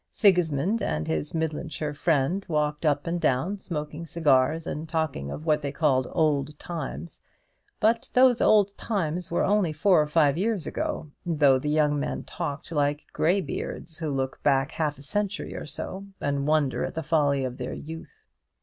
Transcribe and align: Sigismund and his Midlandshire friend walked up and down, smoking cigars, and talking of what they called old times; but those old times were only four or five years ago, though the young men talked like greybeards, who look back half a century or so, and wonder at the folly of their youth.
Sigismund 0.09 0.81
and 0.81 1.07
his 1.07 1.33
Midlandshire 1.35 1.93
friend 1.93 2.43
walked 2.47 2.87
up 2.87 3.05
and 3.05 3.21
down, 3.21 3.59
smoking 3.59 4.07
cigars, 4.07 4.65
and 4.65 4.89
talking 4.89 5.29
of 5.29 5.45
what 5.45 5.61
they 5.61 5.71
called 5.71 6.07
old 6.11 6.57
times; 6.57 7.21
but 7.79 8.09
those 8.15 8.41
old 8.41 8.75
times 8.79 9.29
were 9.29 9.43
only 9.43 9.71
four 9.71 10.01
or 10.01 10.07
five 10.07 10.39
years 10.39 10.65
ago, 10.65 11.11
though 11.23 11.59
the 11.59 11.69
young 11.69 11.99
men 11.99 12.23
talked 12.23 12.71
like 12.71 13.03
greybeards, 13.13 13.99
who 13.99 14.09
look 14.09 14.41
back 14.41 14.71
half 14.71 14.97
a 14.97 15.03
century 15.03 15.53
or 15.53 15.67
so, 15.67 16.07
and 16.19 16.47
wonder 16.47 16.83
at 16.83 16.95
the 16.95 17.03
folly 17.03 17.43
of 17.45 17.57
their 17.59 17.73
youth. 17.75 18.25